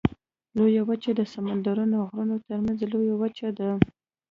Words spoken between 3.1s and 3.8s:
وچه ده.